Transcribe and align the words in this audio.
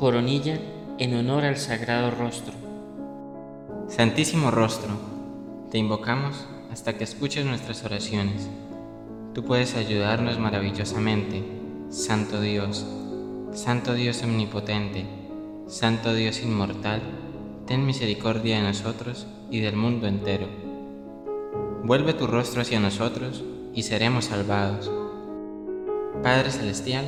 Coronilla 0.00 0.58
en 0.96 1.14
honor 1.14 1.44
al 1.44 1.58
Sagrado 1.58 2.10
Rostro. 2.10 2.54
Santísimo 3.86 4.50
Rostro, 4.50 4.94
te 5.70 5.76
invocamos 5.76 6.46
hasta 6.72 6.94
que 6.94 7.04
escuches 7.04 7.44
nuestras 7.44 7.84
oraciones. 7.84 8.48
Tú 9.34 9.44
puedes 9.44 9.76
ayudarnos 9.76 10.38
maravillosamente, 10.38 11.44
Santo 11.90 12.40
Dios, 12.40 12.86
Santo 13.52 13.92
Dios 13.92 14.22
omnipotente, 14.22 15.04
Santo 15.66 16.14
Dios 16.14 16.40
inmortal, 16.42 17.02
ten 17.66 17.84
misericordia 17.84 18.56
de 18.56 18.62
nosotros 18.62 19.26
y 19.50 19.60
del 19.60 19.76
mundo 19.76 20.06
entero. 20.06 20.46
Vuelve 21.84 22.14
tu 22.14 22.26
rostro 22.26 22.62
hacia 22.62 22.80
nosotros 22.80 23.44
y 23.74 23.82
seremos 23.82 24.24
salvados. 24.24 24.90
Padre 26.22 26.50
Celestial, 26.50 27.04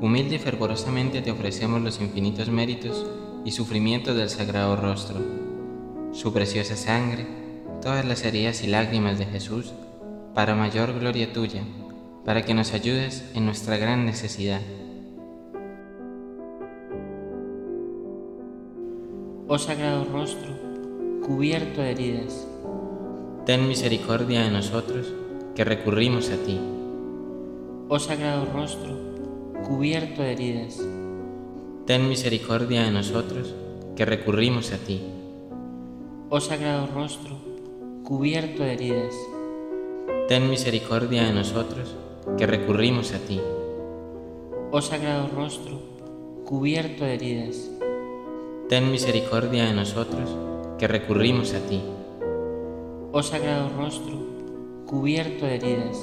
humilde 0.00 0.36
y 0.36 0.38
fervorosamente 0.38 1.22
te 1.22 1.30
ofrecemos 1.30 1.80
los 1.80 2.00
infinitos 2.00 2.48
méritos 2.48 3.06
y 3.44 3.52
sufrimientos 3.52 4.16
del 4.16 4.28
Sagrado 4.28 4.76
Rostro, 4.76 5.20
su 6.12 6.32
preciosa 6.32 6.76
sangre, 6.76 7.26
todas 7.82 8.04
las 8.04 8.24
heridas 8.24 8.62
y 8.64 8.66
lágrimas 8.66 9.18
de 9.18 9.26
Jesús, 9.26 9.72
para 10.34 10.54
mayor 10.54 10.98
gloria 10.98 11.32
tuya, 11.32 11.62
para 12.24 12.42
que 12.42 12.54
nos 12.54 12.72
ayudes 12.72 13.30
en 13.34 13.44
nuestra 13.44 13.76
gran 13.76 14.06
necesidad. 14.06 14.60
Oh 19.46 19.58
Sagrado 19.58 20.04
Rostro, 20.06 20.54
cubierto 21.24 21.82
de 21.82 21.90
heridas, 21.90 22.46
ten 23.44 23.68
misericordia 23.68 24.42
de 24.42 24.50
nosotros 24.50 25.12
que 25.54 25.64
recurrimos 25.64 26.30
a 26.30 26.36
ti. 26.38 26.58
Oh 27.88 27.98
Sagrado 27.98 28.46
Rostro, 28.46 29.13
cubierto 29.64 30.20
de 30.20 30.32
heridas, 30.32 30.78
ten 31.86 32.06
misericordia 32.06 32.82
de 32.84 32.90
nosotros 32.90 33.54
que 33.96 34.04
recurrimos 34.04 34.72
a 34.72 34.76
ti. 34.76 35.00
Oh 36.28 36.38
Sagrado 36.38 36.86
Rostro, 36.86 37.38
cubierto 38.04 38.62
de 38.62 38.74
heridas, 38.74 39.14
ten 40.28 40.50
misericordia 40.50 41.24
de 41.24 41.32
nosotros 41.32 41.96
que 42.36 42.46
recurrimos 42.46 43.14
a 43.14 43.18
ti. 43.20 43.40
Oh 44.70 44.82
Sagrado 44.82 45.28
Rostro, 45.34 45.80
cubierto 46.44 47.06
de 47.06 47.14
heridas, 47.14 47.70
ten 48.68 48.90
misericordia 48.92 49.64
de 49.64 49.72
nosotros 49.72 50.28
que 50.78 50.88
recurrimos 50.88 51.54
a 51.54 51.60
ti. 51.60 51.80
Oh 53.12 53.22
Sagrado 53.22 53.70
Rostro, 53.78 54.18
cubierto 54.84 55.46
de 55.46 55.54
heridas, 55.54 55.96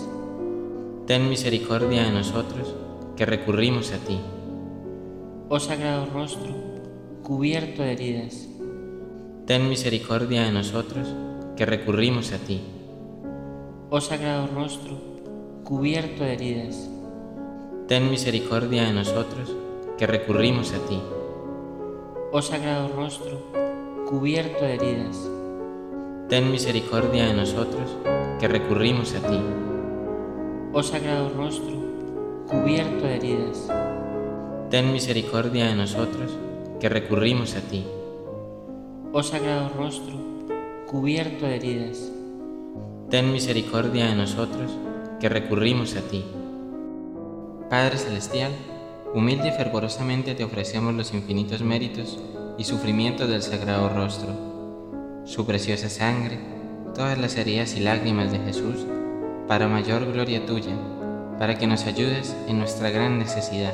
ten 1.06 1.30
misericordia 1.30 2.06
de 2.06 2.12
nosotros 2.12 2.74
que 3.16 3.26
recurrimos 3.26 3.92
a 3.92 3.98
ti. 3.98 4.20
Oh 5.50 5.60
Sagrado 5.60 6.08
Rostro, 6.14 6.54
cubierto 7.24 7.84
de 7.84 7.92
heridas, 7.92 8.48
ten 9.46 9.68
misericordia 9.68 10.44
de 10.44 10.52
nosotros 10.52 11.08
que 11.58 11.66
recurrimos 11.66 12.32
a 12.32 12.38
ti. 12.38 12.62
Oh 13.90 14.00
Sagrado 14.00 14.48
Rostro, 14.48 14.98
cubierto 15.64 16.24
de 16.24 16.34
heridas, 16.34 16.90
ten 17.88 18.10
misericordia 18.10 18.84
de 18.84 18.94
nosotros 18.94 19.56
que 19.98 20.08
recurrimos 20.08 20.74
a 20.74 20.80
ti. 20.88 21.00
Oh 22.32 22.42
Sagrado 22.42 22.88
Rostro, 22.96 23.42
cubierto 24.10 24.64
de 24.64 24.76
heridas, 24.76 25.30
ten 26.30 26.50
misericordia 26.50 27.26
de 27.28 27.34
nosotros 27.34 27.98
que 28.40 28.48
recurrimos 28.48 29.14
a 29.16 29.20
ti. 29.28 29.40
Oh 30.72 30.82
Sagrado 30.82 31.30
Rostro, 31.36 31.81
cubierto 32.52 33.06
de 33.06 33.16
heridas, 33.16 33.70
ten 34.70 34.92
misericordia 34.92 35.68
de 35.68 35.76
nosotros 35.76 36.38
que 36.82 36.90
recurrimos 36.90 37.56
a 37.56 37.62
ti. 37.62 37.88
Oh 39.14 39.24
Sagrado 39.24 39.70
Rostro, 39.70 40.20
cubierto 40.86 41.46
de 41.46 41.56
heridas, 41.56 42.12
ten 43.10 43.32
misericordia 43.32 44.08
de 44.08 44.16
nosotros 44.16 44.70
que 45.22 45.30
recurrimos 45.30 45.96
a 45.96 46.02
ti. 46.02 46.26
Padre 47.70 47.98
Celestial, 47.98 48.52
humilde 49.14 49.48
y 49.48 49.52
fervorosamente 49.52 50.36
te 50.36 50.44
ofrecemos 50.44 50.94
los 50.94 51.14
infinitos 51.14 51.62
méritos 51.62 52.20
y 52.58 52.66
sufrimientos 52.66 53.30
del 53.30 53.44
Sagrado 53.44 53.88
Rostro, 53.88 55.24
su 55.24 55.46
preciosa 55.46 55.88
sangre, 55.88 56.38
todas 56.94 57.18
las 57.18 57.38
heridas 57.38 57.78
y 57.78 57.80
lágrimas 57.80 58.30
de 58.30 58.40
Jesús, 58.40 58.86
para 59.48 59.70
mayor 59.70 60.12
gloria 60.12 60.46
tuya, 60.46 60.76
para 61.42 61.58
que 61.58 61.66
nos 61.66 61.88
ayudes 61.88 62.38
en 62.48 62.60
nuestra 62.60 62.92
gran 62.92 63.18
necesidad. 63.18 63.74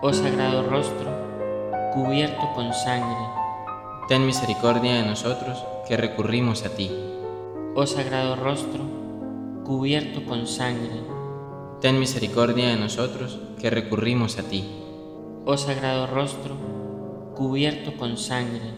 Oh 0.00 0.10
Sagrado 0.10 0.62
Rostro, 0.66 1.10
cubierto 1.92 2.50
con 2.54 2.72
sangre, 2.72 3.18
Ten 4.08 4.24
misericordia 4.24 4.94
de 4.94 5.02
nosotros 5.02 5.62
que 5.86 5.98
recurrimos 5.98 6.64
a 6.64 6.70
ti. 6.70 6.90
Oh 7.74 7.86
Sagrado 7.86 8.36
Rostro, 8.36 8.84
cubierto 9.66 10.24
con 10.24 10.46
sangre, 10.46 11.02
Ten 11.82 12.00
misericordia 12.00 12.68
de 12.68 12.76
nosotros 12.76 13.38
que 13.60 13.68
recurrimos 13.68 14.38
a 14.38 14.44
ti. 14.44 14.64
Oh 15.44 15.58
Sagrado 15.58 16.06
Rostro, 16.06 16.56
cubierto 17.34 17.94
con 17.98 18.16
sangre, 18.16 18.72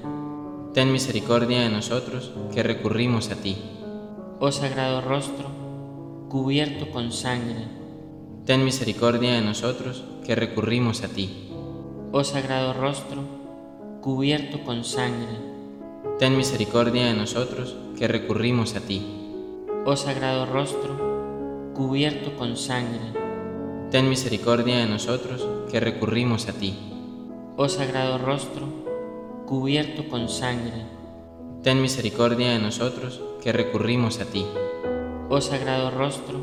Ten 0.74 0.90
misericordia 0.90 1.60
de 1.60 1.68
nosotros 1.68 2.32
que 2.52 2.64
recurrimos 2.64 3.30
a 3.30 3.36
ti. 3.36 3.81
Oh 4.44 4.50
Sagrado 4.50 5.00
Rostro, 5.00 5.46
cubierto 6.28 6.90
con 6.90 7.12
sangre, 7.12 7.68
Ten 8.44 8.64
misericordia 8.64 9.34
de 9.34 9.40
nosotros 9.40 10.02
que 10.26 10.34
recurrimos 10.34 11.04
a 11.04 11.08
ti. 11.08 11.48
Oh 12.10 12.24
Sagrado 12.24 12.72
Rostro, 12.72 13.22
cubierto 14.00 14.64
con 14.64 14.82
sangre, 14.82 15.38
Ten 16.18 16.36
misericordia 16.36 17.06
de 17.06 17.14
nosotros 17.14 17.76
que 17.96 18.08
recurrimos 18.08 18.74
a 18.74 18.80
ti. 18.80 19.00
Oh 19.84 19.94
Sagrado 19.94 20.44
Rostro, 20.46 21.70
cubierto 21.72 22.34
con 22.36 22.56
sangre, 22.56 23.12
Ten 23.92 24.08
misericordia 24.08 24.78
de 24.78 24.86
nosotros 24.86 25.46
que 25.70 25.78
recurrimos 25.78 26.48
a 26.48 26.52
ti. 26.54 26.74
Oh 27.56 27.68
Sagrado 27.68 28.18
Rostro, 28.18 28.66
cubierto 29.46 30.08
con 30.08 30.28
sangre, 30.28 30.82
Ten 31.62 31.80
misericordia 31.80 32.50
de 32.50 32.58
nosotros 32.58 33.20
que 33.40 33.52
recurrimos 33.52 34.18
a 34.18 34.24
ti. 34.24 34.44
Oh 35.28 35.40
Sagrado 35.40 35.92
Rostro, 35.92 36.40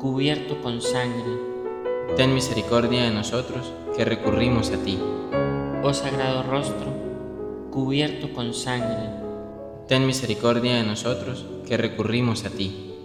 cubierto 0.00 0.60
con 0.60 0.82
sangre, 0.82 1.38
Ten 2.16 2.34
misericordia 2.34 3.04
de 3.04 3.12
nosotros 3.12 3.72
que 3.96 4.04
recurrimos 4.04 4.72
a 4.72 4.78
ti. 4.78 4.98
Oh 5.84 5.94
Sagrado 5.94 6.42
Rostro, 6.42 6.90
cubierto 7.70 8.32
con 8.32 8.52
sangre, 8.52 9.10
Ten 9.86 10.08
misericordia 10.08 10.74
de 10.74 10.82
nosotros 10.82 11.46
que 11.64 11.76
recurrimos 11.76 12.44
a 12.44 12.50
ti. 12.50 12.96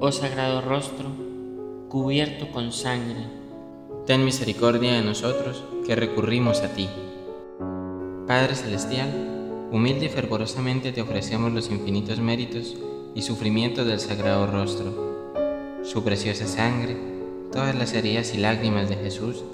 Oh 0.00 0.10
Sagrado 0.10 0.62
Rostro, 0.62 1.10
cubierto 1.90 2.50
con 2.50 2.72
sangre, 2.72 3.26
Ten 4.06 4.24
misericordia 4.24 4.94
de 4.94 5.02
nosotros 5.02 5.62
que 5.86 5.94
recurrimos 5.94 6.62
a 6.62 6.72
ti. 6.72 6.88
Padre 8.26 8.54
Celestial, 8.54 9.27
humilde 9.70 10.06
y 10.06 10.08
fervorosamente 10.08 10.92
te 10.92 11.02
ofrecemos 11.02 11.52
los 11.52 11.70
infinitos 11.70 12.20
méritos 12.20 12.76
y 13.14 13.22
sufrimientos 13.22 13.86
del 13.86 14.00
Sagrado 14.00 14.46
Rostro, 14.46 15.34
su 15.82 16.02
preciosa 16.02 16.46
sangre, 16.46 16.96
todas 17.52 17.74
las 17.74 17.92
heridas 17.92 18.34
y 18.34 18.38
lágrimas 18.38 18.88
de 18.88 18.96
Jesús, 18.96 19.44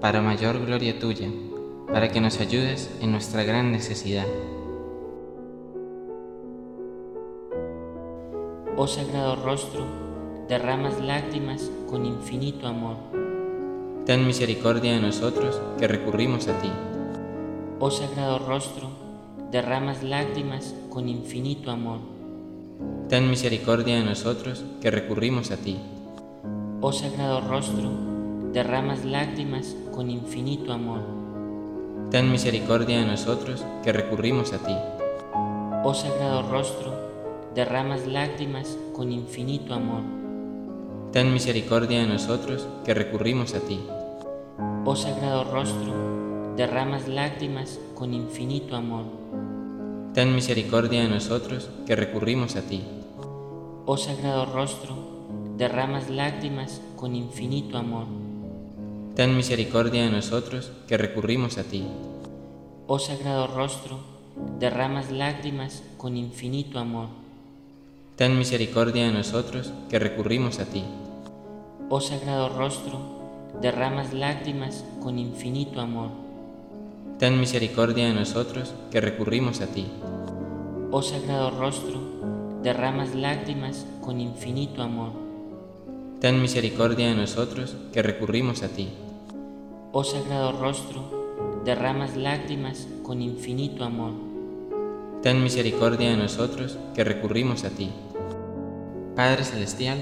para 0.00 0.20
mayor 0.20 0.64
gloria 0.64 0.98
tuya, 0.98 1.28
para 1.90 2.10
que 2.10 2.20
nos 2.20 2.40
ayudes 2.40 2.90
en 3.00 3.12
nuestra 3.12 3.42
gran 3.44 3.72
necesidad. 3.72 4.26
Oh 8.76 8.86
Sagrado 8.86 9.36
Rostro, 9.36 9.86
derramas 10.48 11.00
lágrimas 11.00 11.70
con 11.88 12.04
infinito 12.04 12.66
amor. 12.66 12.96
Ten 14.04 14.26
misericordia 14.26 14.92
de 14.92 15.00
nosotros 15.00 15.58
que 15.78 15.88
recurrimos 15.88 16.48
a 16.48 16.58
ti. 16.58 16.70
Oh 17.78 17.90
Sagrado 17.90 18.40
Rostro, 18.40 18.88
derramas 19.54 20.02
lágrimas 20.02 20.74
con 20.90 21.08
infinito 21.08 21.70
amor. 21.70 22.00
Ten 23.08 23.30
misericordia 23.30 23.94
de 23.94 24.02
nosotros 24.02 24.64
que 24.80 24.90
recurrimos 24.90 25.52
a 25.52 25.56
ti. 25.56 25.78
Oh 26.80 26.90
Sagrado 26.90 27.40
Rostro, 27.40 27.88
derramas 28.52 29.04
lágrimas 29.04 29.76
con 29.92 30.10
infinito 30.10 30.72
amor. 30.72 31.02
Ten 32.10 32.32
misericordia 32.32 32.98
de 32.98 33.06
nosotros 33.06 33.64
que 33.84 33.92
recurrimos 33.92 34.52
a 34.52 34.58
ti. 34.58 34.74
Oh 35.84 35.94
Sagrado 35.94 36.50
Rostro, 36.50 36.92
derramas 37.54 38.08
lágrimas 38.08 38.76
con 38.92 39.12
infinito 39.12 39.72
amor. 39.72 40.02
Ten 41.12 41.32
misericordia 41.32 42.00
de 42.00 42.08
nosotros 42.08 42.66
que 42.84 42.92
recurrimos 42.92 43.54
a 43.54 43.60
ti. 43.60 43.78
Oh 44.84 44.96
Sagrado 44.96 45.44
Rostro, 45.44 46.56
derramas 46.56 47.06
lágrimas 47.06 47.78
con 47.94 48.14
infinito 48.14 48.74
amor. 48.74 49.23
Ten 50.14 50.32
misericordia 50.32 51.02
de 51.02 51.08
nosotros 51.08 51.68
que 51.86 51.96
recurrimos 51.96 52.54
a 52.54 52.62
ti. 52.62 52.84
Oh 53.84 53.96
Sagrado 53.96 54.46
Rostro, 54.46 54.94
derramas 55.56 56.08
lágrimas 56.08 56.80
con 56.94 57.16
infinito 57.16 57.78
amor. 57.78 58.06
Ten 59.16 59.36
misericordia 59.36 60.04
de 60.04 60.10
nosotros 60.10 60.70
que 60.86 60.96
recurrimos 60.96 61.58
a 61.58 61.64
ti. 61.64 61.84
Oh 62.86 63.00
sagrado 63.00 63.48
rostro, 63.48 63.98
derramas 64.60 65.10
lágrimas 65.10 65.82
con 65.96 66.16
infinito 66.16 66.78
amor. 66.78 67.08
Ten 68.16 68.38
misericordia 68.38 69.06
de 69.06 69.12
nosotros 69.12 69.72
que 69.88 69.98
recurrimos 69.98 70.60
a 70.60 70.66
ti. 70.66 70.84
Oh 71.88 72.00
sagrado 72.00 72.50
rostro, 72.50 73.00
derramas 73.60 74.12
lágrimas 74.12 74.84
con 75.02 75.18
infinito 75.18 75.80
amor. 75.80 76.10
Ten 77.18 77.38
misericordia 77.38 78.06
de 78.06 78.14
nosotros 78.14 78.74
que 78.90 79.00
recurrimos 79.00 79.60
a 79.60 79.66
ti. 79.68 79.86
Oh 80.96 81.02
sagrado 81.02 81.50
rostro, 81.50 81.98
derramas 82.62 83.16
lágrimas 83.16 83.84
con 84.00 84.20
infinito 84.20 84.80
amor. 84.80 85.10
Ten 86.20 86.40
misericordia 86.40 87.08
de 87.08 87.16
nosotros 87.16 87.74
que 87.92 88.00
recurrimos 88.00 88.62
a 88.62 88.68
ti. 88.68 88.90
Oh 89.90 90.04
sagrado 90.04 90.52
rostro, 90.52 91.62
derramas 91.64 92.16
lágrimas 92.16 92.86
con 93.02 93.22
infinito 93.22 93.82
amor. 93.82 94.12
Ten 95.20 95.42
misericordia 95.42 96.10
de 96.10 96.16
nosotros 96.16 96.78
que 96.94 97.02
recurrimos 97.02 97.64
a 97.64 97.70
ti. 97.70 97.90
Padre 99.16 99.42
Celestial, 99.42 99.98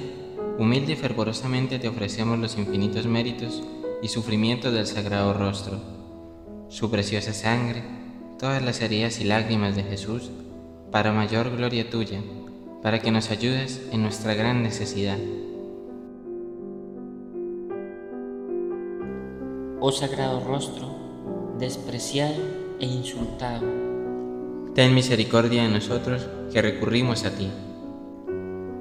humilde 0.58 0.92
y 0.92 0.96
fervorosamente 0.96 1.78
te 1.78 1.88
ofrecemos 1.88 2.38
los 2.38 2.58
infinitos 2.58 3.06
méritos 3.06 3.62
y 4.02 4.08
sufrimientos 4.08 4.74
del 4.74 4.86
Sagrado 4.86 5.32
Rostro, 5.32 5.80
su 6.68 6.90
preciosa 6.90 7.32
sangre, 7.32 7.82
todas 8.38 8.60
las 8.62 8.82
heridas 8.82 9.20
y 9.20 9.24
lágrimas 9.24 9.74
de 9.74 9.84
Jesús, 9.84 10.30
para 10.92 11.10
mayor 11.10 11.48
gloria 11.56 11.88
tuya, 11.88 12.20
para 12.82 13.00
que 13.00 13.10
nos 13.10 13.30
ayudes 13.30 13.80
en 13.92 14.02
nuestra 14.02 14.34
gran 14.34 14.62
necesidad. 14.62 15.16
Oh 19.80 19.90
sagrado 19.90 20.40
rostro, 20.44 20.94
despreciado 21.58 22.36
e 22.78 22.84
insultado. 22.84 23.66
Ten 24.74 24.94
misericordia 24.94 25.62
de 25.62 25.70
nosotros 25.70 26.28
que 26.52 26.60
recurrimos 26.60 27.24
a 27.24 27.30
ti. 27.30 27.48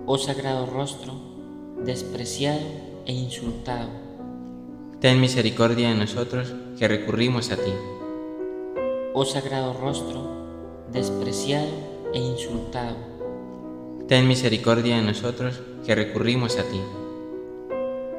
Oh 0.06 0.18
sagrado 0.18 0.66
rostro, 0.66 1.14
despreciado 1.86 2.60
e 3.06 3.14
insultado. 3.14 3.90
Ten 5.00 5.22
misericordia 5.22 5.88
de 5.88 5.96
nosotros 5.96 6.54
que 6.78 6.90
recurrimos 6.90 7.52
a 7.52 7.56
ti. 7.56 7.74
Oh 9.14 9.24
sagrado 9.24 9.72
rostro, 9.74 10.28
despreciado 10.92 11.92
e 12.14 12.20
insultado. 12.20 12.96
Ten 14.08 14.28
misericordia 14.28 14.98
de 14.98 15.04
nosotros 15.04 15.62
que 15.86 15.96
recurrimos 15.96 16.60
a 16.60 16.64
ti. 16.68 16.82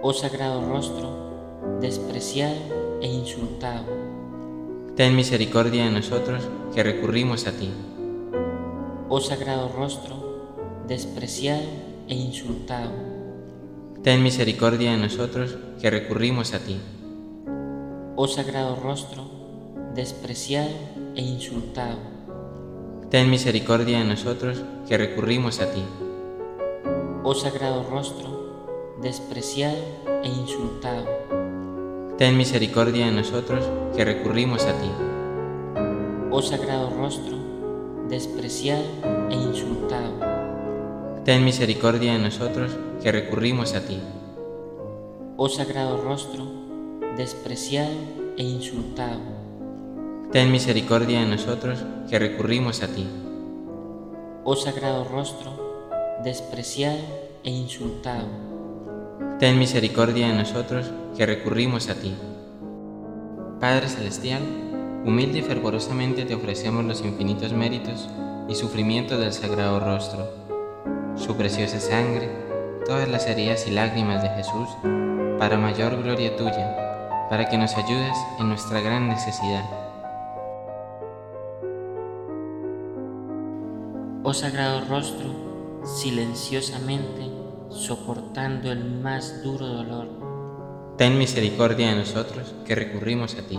Oh 0.00 0.12
sagrado 0.12 0.64
rostro, 0.64 1.78
despreciado 1.80 2.56
e 3.02 3.06
insultado. 3.06 3.84
Ten 4.96 5.14
misericordia 5.14 5.84
de 5.84 5.90
nosotros 5.90 6.48
que 6.74 6.82
recurrimos 6.82 7.46
a 7.46 7.52
ti. 7.52 7.68
Oh 9.08 9.20
sagrado 9.20 9.68
rostro, 9.68 10.16
despreciado 10.88 11.68
e 12.08 12.14
insultado. 12.16 12.92
Ten 14.02 14.22
misericordia 14.22 14.92
de 14.92 14.98
nosotros 14.98 15.56
que 15.80 15.90
recurrimos 15.90 16.54
a 16.54 16.64
ti. 16.64 16.80
Oh 18.16 18.26
sagrado 18.26 18.74
rostro, 18.76 19.28
despreciado 19.94 20.72
e 21.14 21.20
insultado 21.20 22.11
ten 23.12 23.28
misericordia 23.28 23.98
de 23.98 24.04
nosotros 24.06 24.64
que 24.88 24.96
recurrimos 24.96 25.60
a 25.60 25.70
ti. 25.70 25.84
Oh 27.22 27.34
sagrado 27.34 27.84
rostro, 27.84 28.96
despreciado 29.02 29.76
e 30.24 30.28
insultado. 30.28 31.04
Ten 32.16 32.38
misericordia 32.38 33.04
de 33.04 33.12
nosotros 33.12 33.68
que 33.94 34.06
recurrimos 34.06 34.64
a 34.64 34.72
ti. 34.80 34.88
Oh 36.30 36.40
sagrado 36.40 36.88
rostro, 36.88 37.36
despreciado 38.08 38.88
e 39.28 39.34
insultado. 39.34 40.16
Ten 41.26 41.44
misericordia 41.44 42.14
de 42.14 42.18
nosotros 42.18 42.72
que 43.02 43.12
recurrimos 43.12 43.74
a 43.74 43.84
ti. 43.84 44.00
Oh 45.36 45.50
sagrado 45.50 46.00
rostro, 46.00 46.48
despreciado 47.18 47.92
e 48.38 48.42
insultado 48.42 49.31
ten 50.32 50.50
misericordia 50.50 51.20
de 51.20 51.26
nosotros 51.26 51.84
que 52.08 52.18
recurrimos 52.18 52.82
a 52.82 52.88
ti. 52.88 53.06
Oh 54.44 54.56
sagrado 54.56 55.04
rostro, 55.04 55.52
despreciado 56.24 57.04
e 57.44 57.50
insultado. 57.50 58.24
Ten 59.38 59.58
misericordia 59.58 60.28
de 60.28 60.32
nosotros 60.32 60.90
que 61.14 61.26
recurrimos 61.26 61.90
a 61.90 61.96
ti. 61.96 62.14
Padre 63.60 63.90
Celestial, 63.90 64.40
humilde 65.04 65.40
y 65.40 65.42
fervorosamente 65.42 66.24
te 66.24 66.34
ofrecemos 66.34 66.82
los 66.86 67.04
infinitos 67.04 67.52
méritos 67.52 68.08
y 68.48 68.54
sufrimientos 68.54 69.20
del 69.20 69.34
Sagrado 69.34 69.80
Rostro, 69.80 70.30
su 71.14 71.36
preciosa 71.36 71.78
sangre, 71.78 72.30
todas 72.86 73.06
las 73.06 73.26
heridas 73.26 73.66
y 73.66 73.70
lágrimas 73.70 74.22
de 74.22 74.30
Jesús, 74.30 74.70
para 75.38 75.58
mayor 75.58 76.02
gloria 76.02 76.34
tuya, 76.38 77.28
para 77.28 77.50
que 77.50 77.58
nos 77.58 77.76
ayudes 77.76 78.16
en 78.40 78.48
nuestra 78.48 78.80
gran 78.80 79.08
necesidad 79.08 79.82
Oh 84.32 84.34
sagrado 84.34 84.80
rostro, 84.88 85.28
silenciosamente 85.84 87.30
soportando 87.68 88.72
el 88.72 88.82
más 88.82 89.42
duro 89.42 89.66
dolor. 89.66 90.08
Ten 90.96 91.18
misericordia 91.18 91.90
de 91.90 91.96
nosotros 91.96 92.54
que 92.64 92.74
recurrimos 92.74 93.34
a 93.34 93.42
ti. 93.46 93.58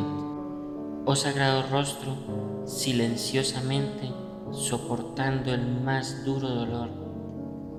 Oh 1.06 1.16
sagrado 1.16 1.62
rostro, 1.70 2.18
silenciosamente 2.66 4.10
soportando 4.52 5.54
el 5.54 5.64
más 5.84 6.26
duro 6.26 6.50
dolor. 6.50 6.90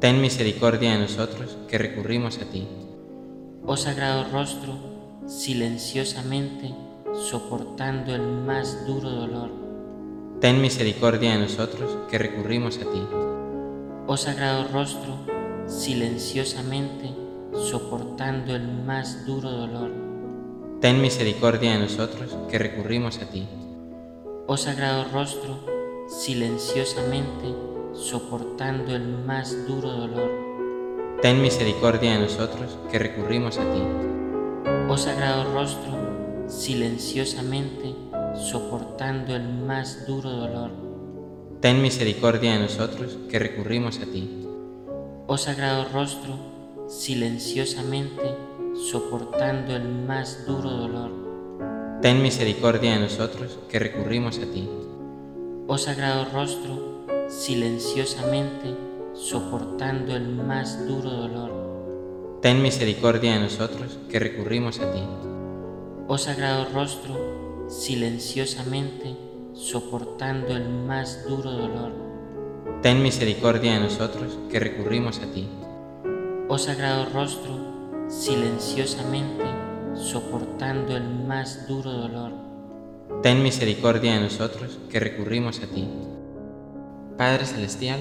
Ten 0.00 0.20
misericordia 0.20 0.92
de 0.92 1.00
nosotros 1.00 1.58
que 1.66 1.78
recurrimos 1.78 2.38
a 2.38 2.44
ti. 2.44 2.68
Oh 3.66 3.76
sagrado 3.76 4.30
rostro, 4.30 4.72
silenciosamente 5.26 6.72
soportando 7.12 8.14
el 8.14 8.22
más 8.22 8.86
duro 8.86 9.10
dolor 9.10 9.63
ten 10.40 10.60
misericordia 10.60 11.32
de 11.32 11.38
nosotros 11.38 11.96
que 12.10 12.18
recurrimos 12.18 12.78
a 12.78 12.90
ti. 12.90 13.02
Oh 14.06 14.16
sagrado 14.16 14.68
rostro, 14.72 15.18
silenciosamente 15.66 17.14
soportando 17.52 18.54
el 18.54 18.66
más 18.84 19.24
duro 19.26 19.50
dolor. 19.50 19.90
Ten 20.80 21.00
misericordia 21.00 21.72
de 21.72 21.78
nosotros 21.78 22.36
que 22.50 22.58
recurrimos 22.58 23.18
a 23.18 23.30
ti. 23.30 23.48
Oh 24.46 24.56
sagrado 24.56 25.06
rostro, 25.12 25.58
silenciosamente 26.08 27.54
soportando 27.94 28.94
el 28.94 29.06
más 29.24 29.66
duro 29.66 29.90
dolor. 29.90 30.30
Ten 31.22 31.40
misericordia 31.40 32.14
de 32.14 32.20
nosotros 32.20 32.76
que 32.90 32.98
recurrimos 32.98 33.56
a 33.56 33.62
ti. 33.72 33.82
Oh 34.90 34.98
sagrado 34.98 35.54
rostro, 35.54 35.92
silenciosamente 36.48 37.94
soportando 38.36 39.34
el 39.34 39.48
más 39.48 40.06
duro 40.06 40.30
dolor. 40.30 40.70
Ten 41.60 41.80
misericordia 41.80 42.54
de 42.54 42.60
nosotros 42.60 43.18
que 43.30 43.38
recurrimos 43.38 43.98
a 43.98 44.06
ti. 44.06 44.46
Oh 45.26 45.38
sagrado 45.38 45.86
rostro, 45.92 46.36
silenciosamente 46.88 48.34
soportando 48.74 49.74
el 49.74 49.88
más 49.88 50.46
duro 50.46 50.70
dolor. 50.70 51.10
Ten 52.02 52.20
misericordia 52.22 52.94
de 52.94 53.00
nosotros 53.00 53.58
que 53.70 53.78
recurrimos 53.78 54.38
a 54.38 54.52
ti. 54.52 54.68
Oh 55.66 55.78
sagrado 55.78 56.26
rostro, 56.26 57.06
silenciosamente 57.28 58.74
soportando 59.14 60.14
el 60.14 60.28
más 60.28 60.86
duro 60.86 61.08
dolor. 61.08 62.38
Ten 62.42 62.60
misericordia 62.60 63.34
de 63.34 63.40
nosotros 63.40 63.98
que 64.10 64.18
recurrimos 64.18 64.80
a 64.80 64.92
ti. 64.92 65.00
Oh 66.06 66.18
sagrado 66.18 66.66
rostro, 66.74 67.43
silenciosamente 67.68 69.16
soportando 69.54 70.56
el 70.56 70.68
más 70.68 71.24
duro 71.28 71.50
dolor. 71.50 71.92
Ten 72.82 73.02
misericordia 73.02 73.74
de 73.74 73.80
nosotros 73.80 74.38
que 74.50 74.60
recurrimos 74.60 75.20
a 75.20 75.32
ti. 75.32 75.48
Oh 76.48 76.58
sagrado 76.58 77.06
rostro, 77.12 78.06
silenciosamente 78.08 79.44
soportando 79.94 80.96
el 80.96 81.08
más 81.08 81.66
duro 81.66 81.90
dolor. 81.90 82.32
Ten 83.22 83.42
misericordia 83.42 84.14
de 84.14 84.20
nosotros 84.20 84.78
que 84.90 85.00
recurrimos 85.00 85.60
a 85.60 85.66
ti. 85.66 85.88
Padre 87.16 87.46
Celestial, 87.46 88.00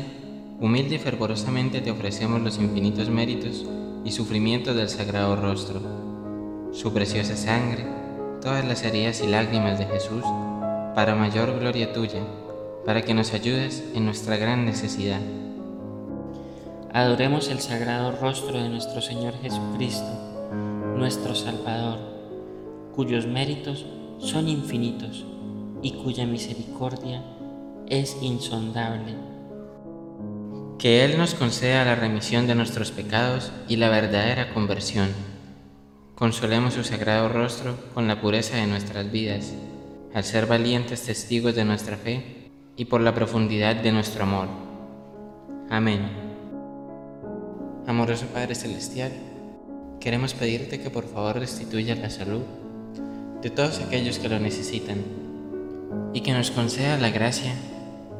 humilde 0.59 0.95
y 0.95 0.99
fervorosamente 0.99 1.81
te 1.81 1.91
ofrecemos 1.91 2.41
los 2.41 2.57
infinitos 2.57 3.09
méritos 3.09 3.65
y 4.03 4.11
sufrimientos 4.11 4.75
del 4.75 4.89
Sagrado 4.89 5.35
Rostro, 5.35 5.79
su 6.71 6.91
preciosa 6.93 7.37
sangre, 7.37 8.02
todas 8.43 8.65
las 8.65 8.83
heridas 8.83 9.21
y 9.21 9.27
lágrimas 9.27 9.79
de 9.79 9.85
Jesús 9.85 10.23
para 10.93 11.15
mayor 11.15 11.57
gloria 11.57 11.93
tuya, 11.93 12.19
para 12.85 13.01
que 13.01 13.13
nos 13.13 13.33
ayudes 13.33 13.83
en 13.95 14.05
nuestra 14.05 14.35
gran 14.35 14.65
necesidad. 14.65 15.21
Adoremos 16.91 17.47
el 17.47 17.59
sagrado 17.59 18.11
rostro 18.11 18.61
de 18.61 18.67
nuestro 18.67 19.01
Señor 19.01 19.33
Jesucristo, 19.41 20.51
nuestro 20.97 21.33
Salvador, 21.35 21.99
cuyos 22.93 23.25
méritos 23.25 23.85
son 24.19 24.49
infinitos 24.49 25.25
y 25.81 25.91
cuya 26.03 26.25
misericordia 26.25 27.23
es 27.87 28.17
insondable. 28.21 29.15
Que 30.77 31.05
Él 31.05 31.17
nos 31.17 31.33
conceda 31.33 31.85
la 31.85 31.95
remisión 31.95 32.45
de 32.45 32.55
nuestros 32.55 32.91
pecados 32.91 33.53
y 33.69 33.77
la 33.77 33.87
verdadera 33.87 34.53
conversión. 34.53 35.09
Consolemos 36.15 36.75
su 36.75 36.83
sagrado 36.83 37.27
rostro 37.27 37.75
con 37.95 38.07
la 38.07 38.21
pureza 38.21 38.57
de 38.57 38.67
nuestras 38.67 39.11
vidas, 39.11 39.51
al 40.13 40.23
ser 40.23 40.45
valientes 40.45 41.01
testigos 41.01 41.55
de 41.55 41.65
nuestra 41.65 41.97
fe 41.97 42.51
y 42.77 42.85
por 42.85 43.01
la 43.01 43.15
profundidad 43.15 43.75
de 43.75 43.91
nuestro 43.91 44.23
amor. 44.23 44.47
Amén. 45.71 46.01
Amoroso 47.87 48.27
Padre 48.27 48.53
Celestial, 48.53 49.11
queremos 49.99 50.35
pedirte 50.35 50.79
que 50.79 50.91
por 50.91 51.07
favor 51.07 51.39
restituyas 51.39 51.97
la 51.97 52.11
salud 52.11 52.43
de 53.41 53.49
todos 53.49 53.79
aquellos 53.79 54.19
que 54.19 54.29
lo 54.29 54.39
necesitan 54.39 55.03
y 56.13 56.21
que 56.21 56.33
nos 56.33 56.51
conceda 56.51 56.99
la 56.99 57.09
gracia 57.09 57.55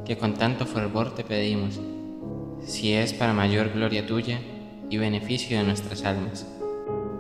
que 0.04 0.18
con 0.18 0.34
tanto 0.34 0.66
fervor 0.66 1.14
te 1.14 1.24
pedimos, 1.24 1.80
si 2.66 2.94
es 2.94 3.14
para 3.14 3.34
mayor 3.34 3.70
gloria 3.70 4.08
tuya 4.08 4.40
y 4.90 4.98
beneficio 4.98 5.60
de 5.60 5.64
nuestras 5.64 6.04
almas. 6.06 6.48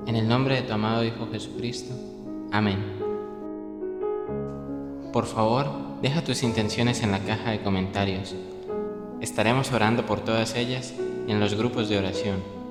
En 0.06 0.18
el 0.18 0.28
nombre 0.28 0.56
de 0.56 0.62
tu 0.64 0.74
amado 0.74 1.04
Hijo 1.06 1.30
Jesucristo. 1.32 1.94
Amén. 2.52 2.78
Por 5.14 5.26
favor, 5.26 5.68
deja 6.02 6.24
tus 6.24 6.44
intenciones 6.44 7.04
en 7.04 7.12
la 7.12 7.20
caja 7.20 7.52
de 7.52 7.62
comentarios. 7.62 8.36
Estaremos 9.22 9.72
orando 9.72 10.06
por 10.06 10.20
todas 10.20 10.56
ellas 10.56 10.94
en 11.28 11.40
los 11.40 11.56
grupos 11.56 11.88
de 11.88 12.00
oración. 12.00 12.63